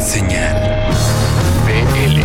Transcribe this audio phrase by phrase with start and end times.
[0.00, 0.56] Señal
[1.66, 2.22] BL.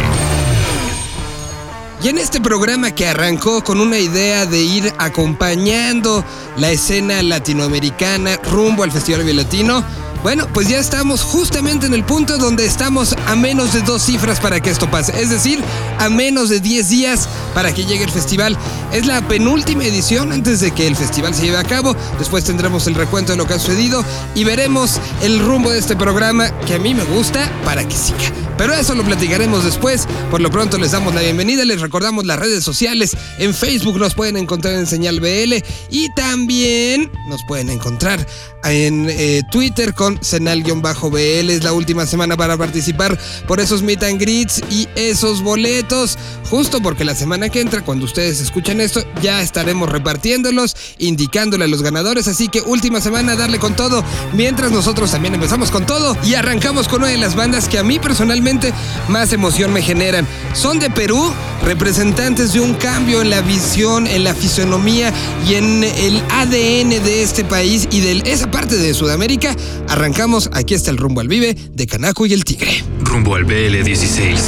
[2.05, 6.23] Y en este programa que arrancó con una idea de ir acompañando
[6.57, 9.83] la escena latinoamericana rumbo al Festival Latino,
[10.25, 14.39] bueno, pues ya estamos justamente en el punto donde estamos a menos de dos cifras
[14.39, 15.21] para que esto pase.
[15.21, 15.63] Es decir,
[15.99, 18.57] a menos de 10 días para que llegue el festival.
[18.91, 21.95] Es la penúltima edición antes de que el festival se lleve a cabo.
[22.17, 24.03] Después tendremos el recuento de lo que ha sucedido
[24.33, 28.33] y veremos el rumbo de este programa que a mí me gusta para que siga.
[28.57, 30.07] Pero eso lo platicaremos después.
[30.31, 33.15] Por lo pronto les damos la bienvenida, les recordamos las redes sociales.
[33.37, 35.55] En Facebook nos pueden encontrar en Señal BL
[35.89, 38.25] y también nos pueden encontrar
[38.63, 41.49] en eh, Twitter con Senal-BL.
[41.49, 46.17] Es la última semana para participar por esos meet and greets y esos boletos.
[46.49, 51.67] Justo porque la semana que entra, cuando ustedes escuchen esto, ya estaremos repartiéndolos, indicándole a
[51.67, 52.27] los ganadores.
[52.27, 54.03] Así que última semana, darle con todo.
[54.33, 57.83] Mientras nosotros también empezamos con todo y arrancamos con una de las bandas que a
[57.83, 58.73] mí personalmente
[59.07, 60.27] más emoción me generan.
[60.53, 65.13] Son de Perú, representantes de un cambio en la visión, en la fisonomía
[65.47, 69.55] y en el ADN de este país y de esa parte de Sudamérica.
[69.95, 72.83] Arrancamos, aquí está el rumbo al Vive de Canaco y el Tigre.
[72.99, 74.39] Rumbo al BL 16.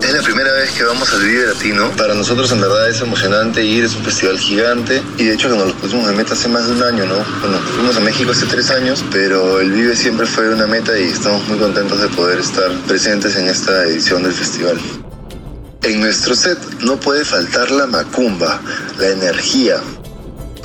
[0.00, 1.90] Es la primera vez que vamos al Vive Latino.
[1.96, 5.02] Para nosotros en verdad es emocionante ir, es un festival gigante.
[5.18, 7.16] Y de hecho que nos lo pusimos de meta hace más de un año, ¿no?
[7.40, 11.08] Bueno, fuimos a México hace tres años, pero el Vive siempre fue una meta y
[11.08, 14.78] estamos muy contentos de poder estar presentes en esta edición del festival.
[15.82, 18.60] En nuestro set no puede faltar la macumba,
[18.96, 19.80] la energía,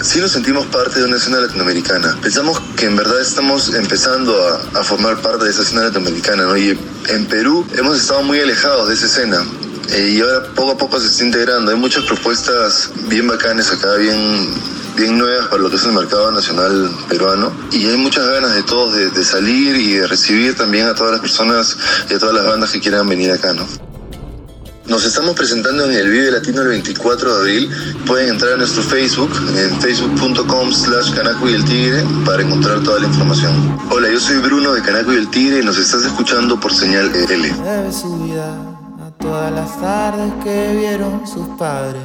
[0.04, 2.18] sí nos sentimos parte de una escena latinoamericana.
[2.22, 6.58] Pensamos que en verdad estamos empezando a, a, formar parte de esa escena latinoamericana, ¿no?
[6.58, 6.78] Y
[7.10, 9.44] en Perú hemos estado muy alejados de esa escena.
[9.90, 11.72] Eh, y ahora poco a poco se está integrando.
[11.72, 14.48] Hay muchas propuestas bien bacanes acá, bien,
[14.96, 17.52] bien nuevas para lo que es el mercado nacional peruano.
[17.72, 21.12] Y hay muchas ganas de todos de, de salir y de recibir también a todas
[21.12, 21.78] las personas
[22.10, 23.91] y a todas las bandas que quieran venir acá, ¿no?
[24.92, 27.72] Nos estamos presentando en el Vive Latino el 24 de abril.
[28.06, 33.00] Pueden entrar a nuestro Facebook en facebook.com slash Canaco y el Tigre para encontrar toda
[33.00, 33.80] la información.
[33.90, 37.10] Hola, yo soy Bruno de Canaco y el Tigre y nos estás escuchando por señal
[37.16, 37.54] L.
[37.64, 38.54] Debe su vida
[39.00, 42.04] a todas las tardes que vieron sus padres.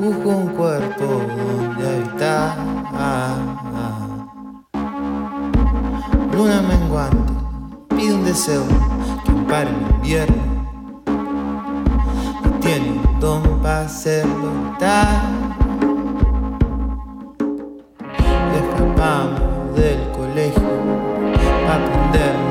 [0.00, 2.56] Busco un cuerpo donde habitar.
[6.32, 7.32] Luna menguante,
[7.94, 8.66] pide un deseo
[9.26, 10.55] que pare el invierno
[12.66, 14.50] tiene un don para hacerlo
[14.80, 15.22] tal.
[18.60, 20.60] Escapamos del colegio
[21.64, 22.45] para aprender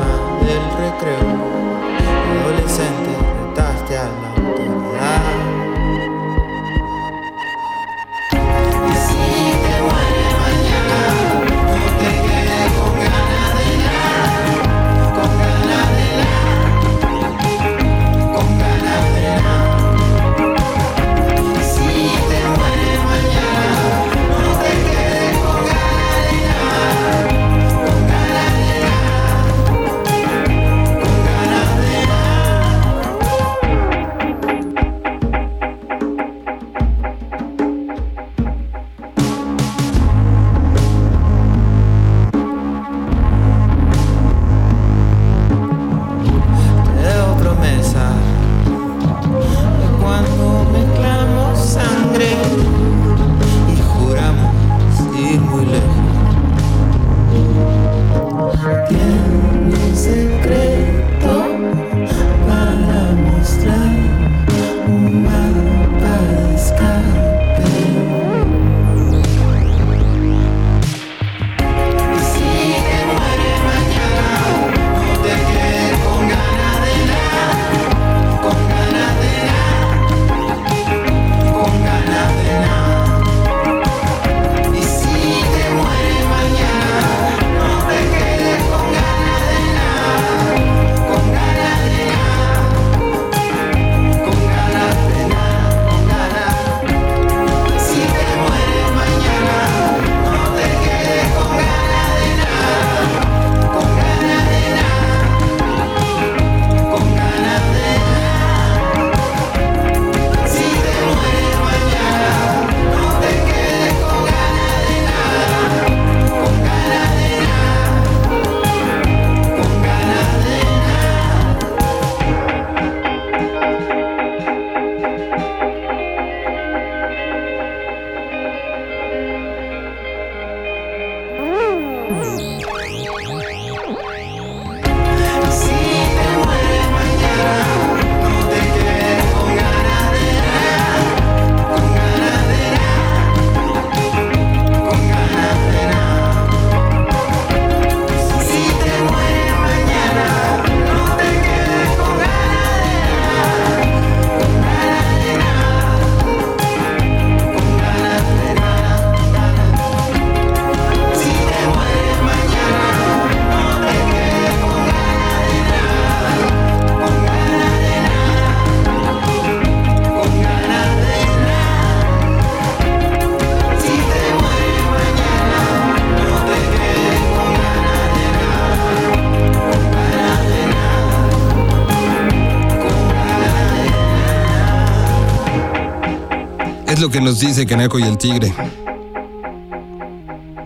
[187.16, 188.54] que nos dice Canaco y el Tigre.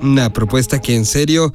[0.01, 1.53] Una propuesta que en serio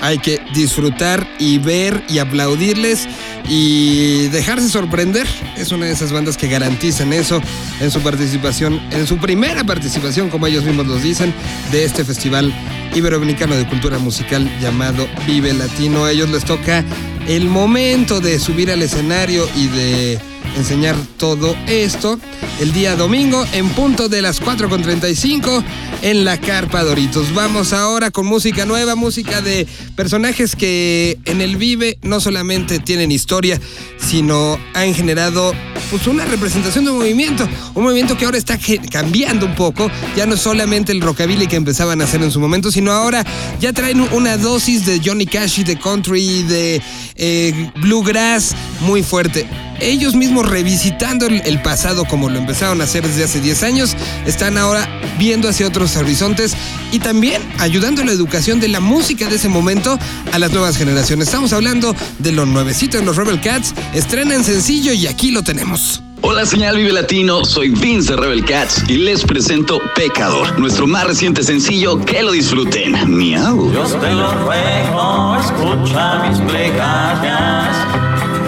[0.00, 3.08] hay que disfrutar y ver y aplaudirles
[3.48, 5.26] y dejarse sorprender.
[5.56, 7.40] Es una de esas bandas que garantizan eso
[7.80, 11.34] en su participación, en su primera participación, como ellos mismos los dicen,
[11.72, 12.54] de este festival
[12.94, 16.04] iberoamericano de cultura musical llamado Vive Latino.
[16.04, 16.84] A ellos les toca
[17.26, 22.18] el momento de subir al escenario y de enseñar todo esto
[22.60, 25.64] el día domingo en punto de las 4.35
[26.02, 27.34] en la Carpa Doritos.
[27.34, 29.66] Vamos ahora con música nueva, música de
[29.96, 33.60] personajes que en el Vive no solamente tienen historia,
[33.98, 35.52] sino han generado
[35.90, 38.58] pues una representación de un movimiento, un movimiento que ahora está
[38.90, 42.70] cambiando un poco, ya no solamente el rockabilly que empezaban a hacer en su momento,
[42.70, 43.24] sino ahora
[43.60, 46.80] ya traen una dosis de Johnny Cash y de country, de
[47.16, 49.46] eh, bluegrass muy fuerte.
[49.80, 53.96] Ellos mismos revisitando el, el pasado como lo empezaron a hacer desde hace 10 años,
[54.26, 54.88] están ahora
[55.18, 56.54] viendo hacia otros horizontes
[56.92, 59.98] y también ayudando a la educación de la música de ese momento
[60.32, 61.28] a las nuevas generaciones.
[61.28, 66.02] Estamos hablando de lo nuevecito en los Rebel Cats, estrenan sencillo y aquí lo tenemos.
[66.22, 71.06] Hola señal Vive Latino, soy Vince de Rebel Cats y les presento Pecador, nuestro más
[71.06, 73.16] reciente sencillo, que lo disfruten.
[73.16, 73.70] Miau.
[73.70, 77.99] Dios te lo ruego, escucha mis plegarias.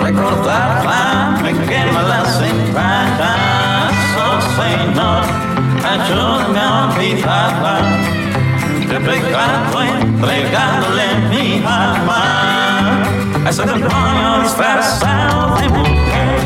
[0.03, 3.93] Recordarla me quema las entrañas.
[4.19, 5.23] Oh Señor,
[5.93, 7.75] ayúdame a olvidarla.
[8.89, 12.23] De pecado entregándole mi alma.
[13.45, 16.39] A ese demonio disfrazado de mujer.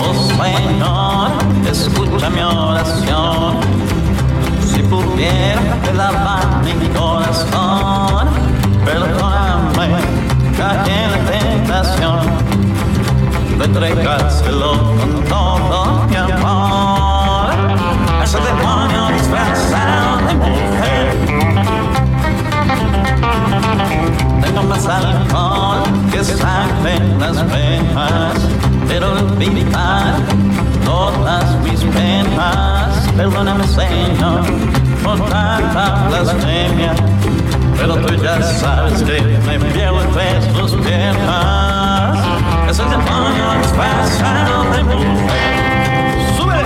[0.00, 1.30] Oh Señor,
[1.68, 3.58] escucha mi oración.
[4.64, 7.79] Si pudiera te lavar mi corazón,
[29.40, 30.16] olvidar
[30.84, 33.08] todas mis penas.
[33.16, 34.42] Perdóname, Señor,
[35.02, 36.92] por tanta blasfemia,
[37.78, 42.18] pero tú ya sabes que me entre tus piernas.
[42.68, 46.18] Es el demonio disfrazado de mujer.
[46.36, 46.60] ¡Sube!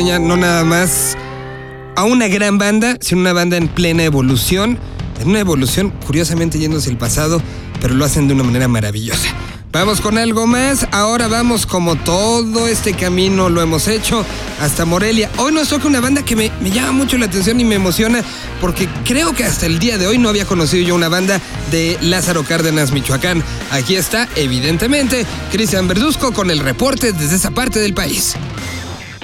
[0.00, 1.18] No nada más
[1.96, 4.78] a una gran banda, sino una banda en plena evolución,
[5.20, 7.42] en una evolución curiosamente yéndose el pasado,
[7.78, 9.28] pero lo hacen de una manera maravillosa.
[9.70, 10.88] Vamos con algo más.
[10.92, 14.24] Ahora vamos como todo este camino lo hemos hecho
[14.62, 15.30] hasta Morelia.
[15.36, 18.24] Hoy nos toca una banda que me, me llama mucho la atención y me emociona
[18.62, 21.38] porque creo que hasta el día de hoy no había conocido yo una banda
[21.70, 23.44] de Lázaro Cárdenas, Michoacán.
[23.70, 28.36] Aquí está, evidentemente, Cristian Verduzco con el reporte desde esa parte del país.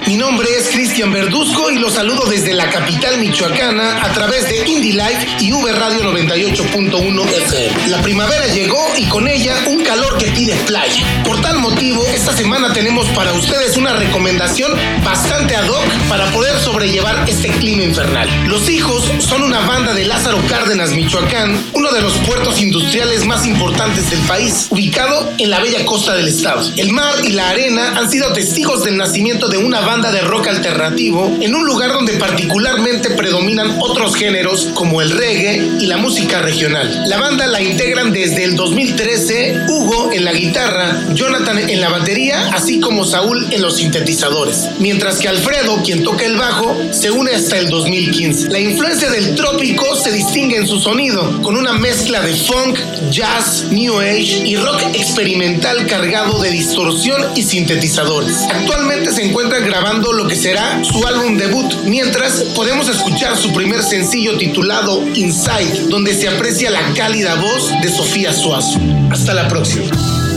[0.09, 4.67] Mi nombre es Cristian Verduzco y los saludo desde la capital michoacana a través de
[4.67, 7.89] Indie Life y V Radio 98.1 FM.
[7.89, 11.03] La primavera llegó y con ella un calor que pide playa.
[11.23, 14.71] Por tal motivo, esta semana tenemos para ustedes una recomendación
[15.05, 18.27] bastante ad hoc para poder sobrellevar este clima infernal.
[18.47, 23.45] Los Hijos son una banda de Lázaro Cárdenas, Michoacán, uno de los puertos industriales más
[23.45, 26.67] importantes del país, ubicado en la bella costa del estado.
[26.77, 30.47] El mar y la arena han sido testigos del nacimiento de una banda de rock
[30.47, 36.41] alternativo en un lugar donde particularmente predominan otros géneros como el reggae y la música
[36.41, 37.03] regional.
[37.07, 43.05] La banda la integran desde el 2013 Hugo guitarra, Jonathan en la batería, así como
[43.05, 47.69] Saúl en los sintetizadores, mientras que Alfredo, quien toca el bajo, se une hasta el
[47.69, 48.49] 2015.
[48.49, 52.77] La influencia del trópico se distingue en su sonido, con una mezcla de funk,
[53.09, 58.43] jazz, new age y rock experimental cargado de distorsión y sintetizadores.
[58.49, 63.83] Actualmente se encuentran grabando lo que será su álbum debut, mientras podemos escuchar su primer
[63.83, 68.79] sencillo titulado Inside, donde se aprecia la cálida voz de Sofía Suazo.
[69.11, 70.28] Hasta la próxima.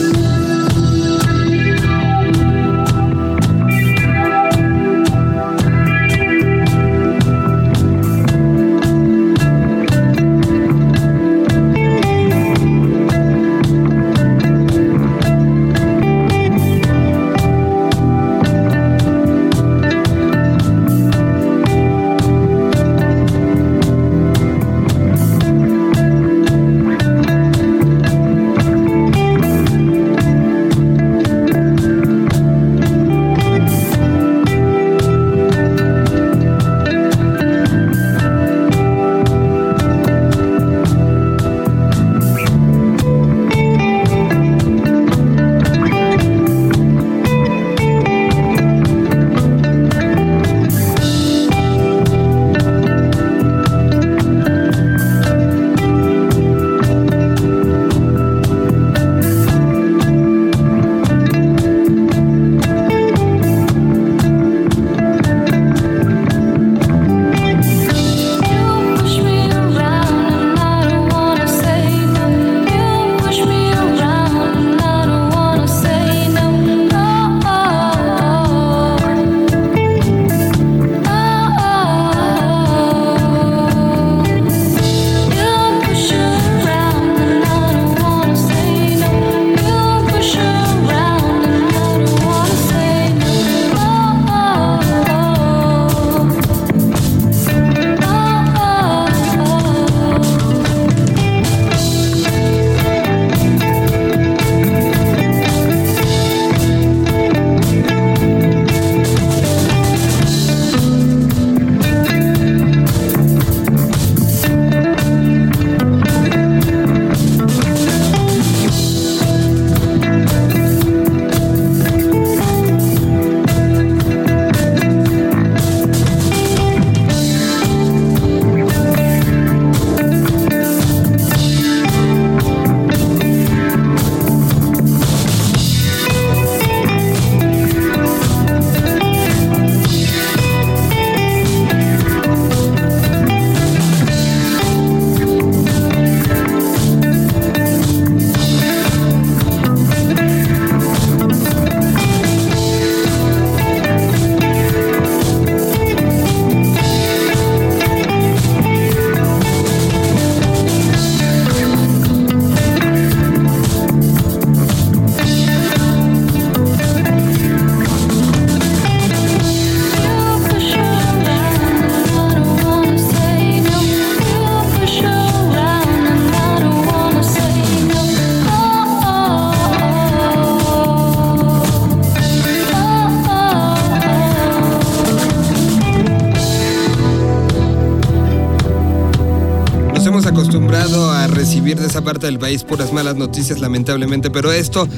[192.03, 194.89] Parte del país puras malas noticias, lamentablemente, pero esto,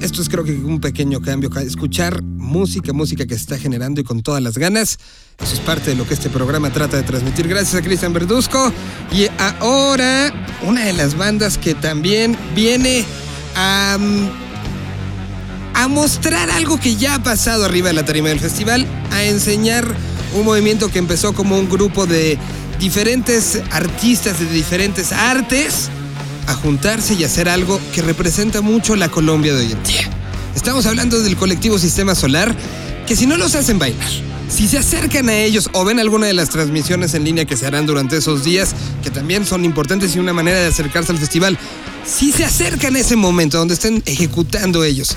[0.00, 1.50] esto es creo que un pequeño cambio.
[1.60, 4.98] Escuchar música, música que se está generando y con todas las ganas.
[5.38, 7.48] Eso es parte de lo que este programa trata de transmitir.
[7.48, 8.72] Gracias a Cristian Verduzco.
[9.12, 10.32] Y ahora,
[10.66, 13.04] una de las bandas que también viene
[13.56, 14.28] a, mm,
[15.74, 19.84] a mostrar algo que ya ha pasado arriba de la tarima del festival, a enseñar
[20.34, 22.38] un movimiento que empezó como un grupo de
[22.78, 25.88] diferentes artistas de diferentes artes
[26.46, 30.10] a juntarse y hacer algo que representa mucho la Colombia de hoy en día.
[30.54, 32.54] Estamos hablando del colectivo Sistema Solar,
[33.06, 34.08] que si no los hacen bailar,
[34.48, 37.66] si se acercan a ellos o ven alguna de las transmisiones en línea que se
[37.66, 41.58] harán durante esos días, que también son importantes y una manera de acercarse al festival,
[42.06, 45.16] si se acercan a ese momento donde estén ejecutando ellos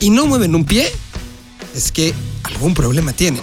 [0.00, 0.90] y no mueven un pie,
[1.74, 3.42] es que algún problema tienen.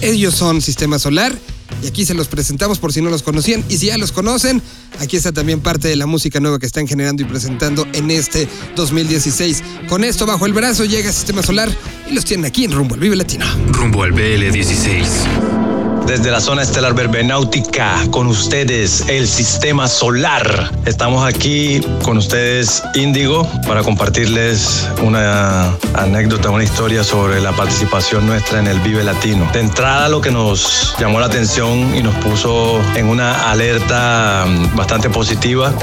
[0.00, 1.36] Ellos son Sistema Solar
[1.82, 3.64] y aquí se los presentamos por si no los conocían.
[3.68, 4.62] Y si ya los conocen,
[5.00, 8.48] aquí está también parte de la música nueva que están generando y presentando en este
[8.76, 9.62] 2016.
[9.88, 11.70] Con esto bajo el brazo llega Sistema Solar
[12.10, 13.46] y los tienen aquí en Rumbo al Vive Latino.
[13.72, 15.67] Rumbo al BL16.
[16.08, 20.72] Desde la zona estelar verbenáutica, con ustedes el sistema solar.
[20.86, 28.58] Estamos aquí con ustedes Índigo para compartirles una anécdota, una historia sobre la participación nuestra
[28.58, 29.50] en el Vive Latino.
[29.52, 34.76] De entrada lo que nos llamó la atención y nos puso en una alerta mm,
[34.76, 35.74] bastante positiva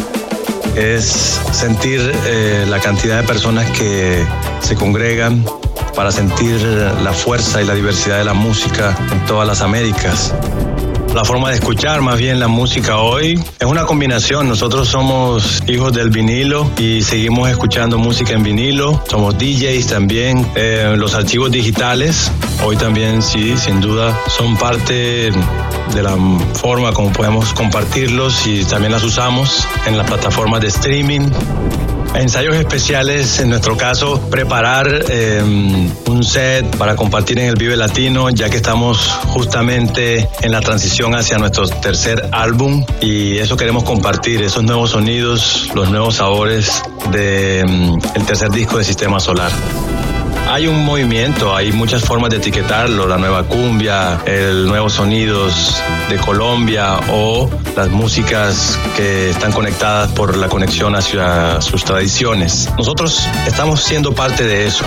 [0.75, 4.25] es sentir eh, la cantidad de personas que
[4.59, 5.45] se congregan
[5.95, 6.61] para sentir
[7.03, 10.33] la fuerza y la diversidad de la música en todas las Américas.
[11.13, 14.49] La forma de escuchar más bien la música hoy es una combinación.
[14.49, 19.01] Nosotros somos hijos del vinilo y seguimos escuchando música en vinilo.
[19.09, 20.45] Somos DJs también.
[20.55, 22.29] Eh, los archivos digitales
[22.65, 25.31] hoy también sí, sin duda, son parte
[25.93, 26.17] de la
[26.55, 31.29] forma como podemos compartirlos y también las usamos en las plataformas de streaming.
[32.17, 35.41] Ensayos especiales, en nuestro caso, preparar eh,
[36.07, 41.13] un set para compartir en el Vive Latino, ya que estamos justamente en la transición
[41.13, 47.97] hacia nuestro tercer álbum y eso queremos compartir, esos nuevos sonidos, los nuevos sabores del
[48.25, 49.51] tercer disco de Sistema Solar.
[50.47, 56.17] Hay un movimiento, hay muchas formas de etiquetarlo, la nueva cumbia, el nuevos sonidos de
[56.17, 62.69] Colombia o las músicas que están conectadas por la conexión hacia sus tradiciones.
[62.77, 64.85] Nosotros estamos siendo parte de eso.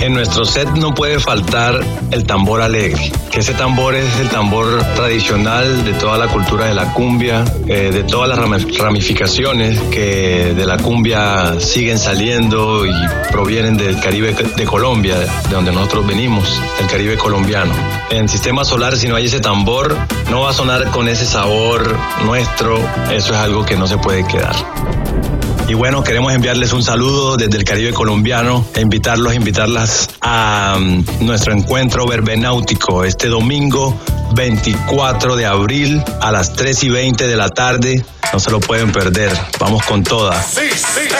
[0.00, 1.78] En nuestro set no puede faltar
[2.10, 6.74] el tambor alegre, que ese tambor es el tambor tradicional de toda la cultura de
[6.74, 12.92] la cumbia, eh, de todas las ram- ramificaciones que de la cumbia siguen saliendo y
[13.30, 17.72] provienen del Caribe de Colombia, de donde nosotros venimos, del Caribe colombiano.
[18.10, 19.94] En Sistema Solar, si no hay ese tambor,
[20.30, 22.78] no va a sonar con ese sabor nuestro,
[23.12, 24.56] eso es algo que no se puede quedar.
[25.70, 31.04] Y bueno, queremos enviarles un saludo desde el Caribe colombiano e invitarlos, invitarlas a um,
[31.20, 33.96] nuestro encuentro verbenáutico este domingo
[34.34, 38.04] 24 de abril a las 3 y 20 de la tarde.
[38.32, 39.30] No se lo pueden perder.
[39.60, 40.44] Vamos con toda.
[40.56, 41.18] Mira,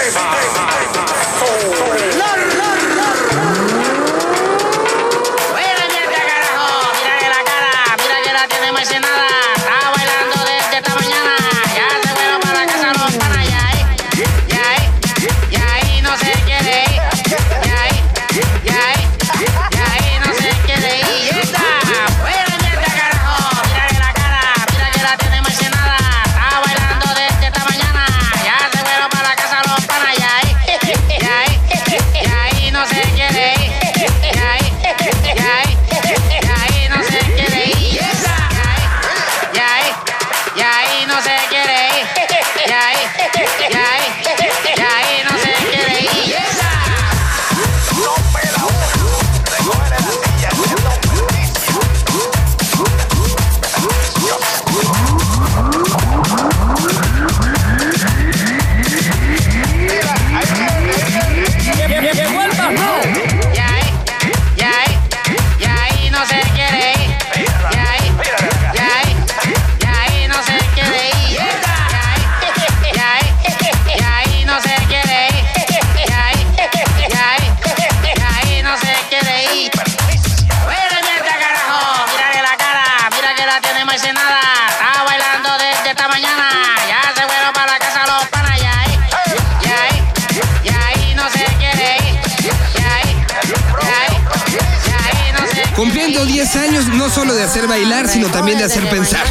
[95.80, 99.26] Cumpliendo 10 años no solo de hacer bailar, sino también de hacer pensar.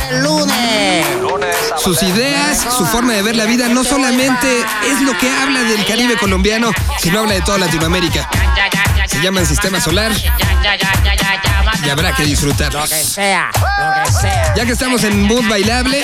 [1.78, 5.86] Sus ideas, su forma de ver la vida no solamente es lo que habla del
[5.86, 8.28] Caribe colombiano, sino habla de toda Latinoamérica.
[9.06, 10.12] Se llama el Sistema Solar
[11.86, 13.16] y habrá que disfrutarlos.
[14.56, 16.04] Ya que estamos en mood bailable,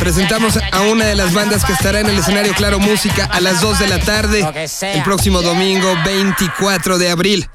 [0.00, 3.60] presentamos a una de las bandas que estará en el escenario Claro Música a las
[3.60, 7.48] 2 de la tarde el próximo domingo 24 de abril.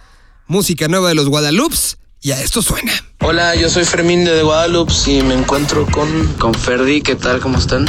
[0.48, 2.92] Música nueva de los Guadalupes y a esto suena.
[3.22, 7.02] Hola, yo soy Fermín de The Guadalupe y me encuentro con, con Ferdi.
[7.02, 7.40] ¿Qué tal?
[7.40, 7.86] ¿Cómo están?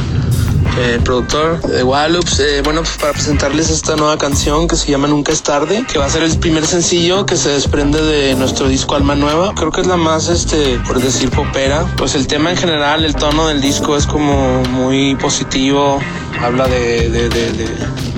[0.79, 2.29] Eh, productor de Guadalupe.
[2.41, 5.99] Eh, bueno, pues para presentarles esta nueva canción que se llama Nunca es tarde, que
[5.99, 9.55] va a ser el primer sencillo que se desprende de nuestro disco Alma Nueva.
[9.55, 11.85] Creo que es la más, este, por decir, popera.
[11.97, 16.01] Pues el tema en general, el tono del disco es como muy positivo.
[16.43, 17.69] Habla de, de- de- de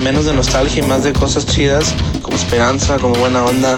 [0.03, 3.77] menos de nostalgia y más de cosas chidas, como esperanza, como buena onda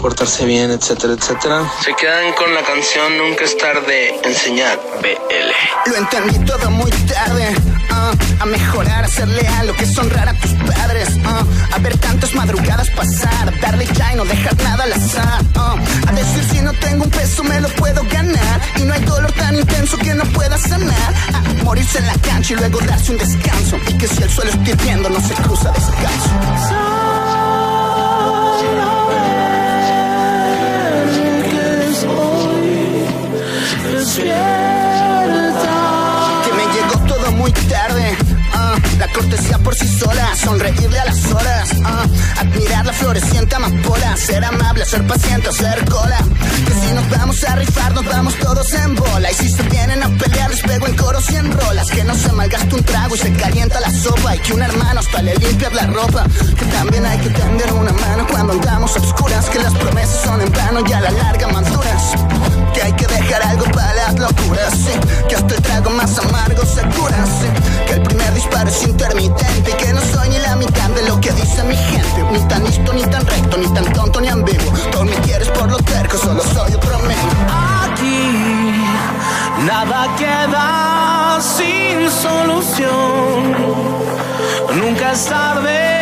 [0.00, 1.70] portarse bien, etcétera, etcétera.
[1.84, 5.90] Se quedan con la canción Nunca es tarde enseñar BL.
[5.90, 7.54] Lo entendí todo muy tarde.
[7.90, 11.08] ah, a mejorar, a ser leal, lo que es honrar a tus padres.
[11.24, 15.42] ah, a ver tantas madrugadas pasar, darle ya y no dejar nada al azar.
[15.56, 15.76] ah,
[16.08, 18.60] a decir si no tengo un peso me lo puedo ganar.
[18.76, 21.14] Y no hay dolor tan intenso que no pueda sanar.
[21.34, 23.76] A morirse en la cancha y luego darse un descanso.
[23.88, 26.30] Y que si el suelo está hirviendo no se cruza descalzo.
[28.60, 28.99] Que
[44.30, 46.18] ser amable, ser paciente, hacer cola.
[46.80, 49.30] Si nos vamos a rifar, nos vamos todos en bola.
[49.30, 51.90] Y si se vienen a pelear, les pego en coros y en rolas.
[51.90, 54.36] Que no se malgaste un trago y se calienta la sopa.
[54.36, 56.24] Y que un hermano hasta le limpia la ropa.
[56.58, 59.48] Que también hay que tender una mano cuando andamos a obscuras.
[59.50, 62.12] Que las promesas son en vano y a la larga manduras.
[62.74, 64.74] Que hay que dejar algo para las locuras.
[65.28, 67.24] Que hasta el trago más amargo se cura.
[67.86, 69.70] Que el primer disparo es intermitente.
[69.70, 72.24] Y que no soy ni la mitad de lo que dice mi gente.
[72.32, 74.72] Ni tan listo, ni tan recto, ni tan tonto, ni ambiguo.
[74.92, 76.69] Tú me quieres por lo terco, solo soy
[77.84, 78.72] Aquí
[79.66, 83.54] nada queda sin solución.
[84.80, 85.99] Nunca es tarde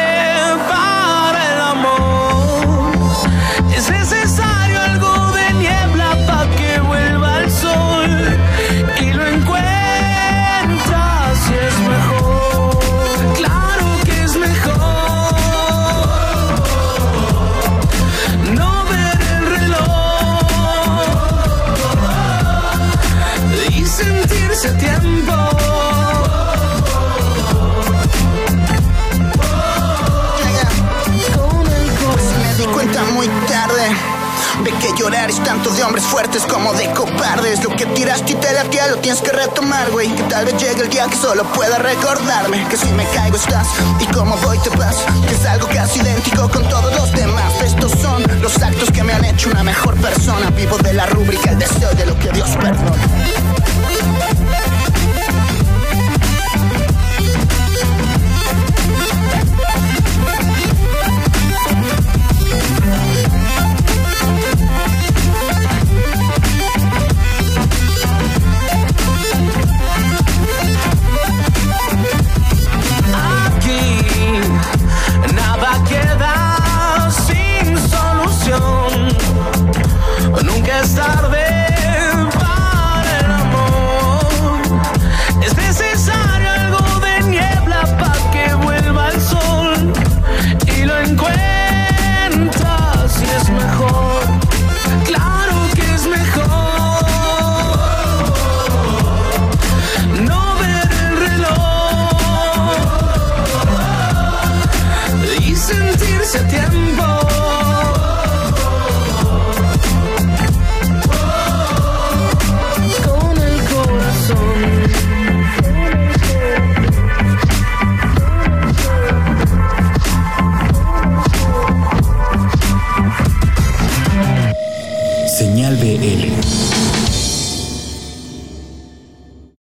[35.59, 37.65] tanto de hombres fuertes como de cobardes.
[37.65, 40.09] Lo que tiraste y te latía lo tienes que retomar, güey.
[40.15, 43.67] Que tal vez llegue el día que solo pueda recordarme que si me caigo estás
[43.99, 44.97] y como voy te vas.
[45.27, 47.53] Que es algo casi idéntico con todos los demás.
[47.65, 50.51] Estos son los actos que me han hecho una mejor persona.
[50.51, 54.38] Vivo de la rúbrica, el deseo de lo que Dios perdona.